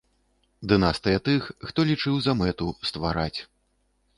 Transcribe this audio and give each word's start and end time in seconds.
Дынастыя 0.71 1.19
тых, 1.29 1.49
хто 1.71 1.79
лічыў 1.91 2.15
за 2.25 2.35
мэту 2.41 2.71
ствараць. 2.93 3.39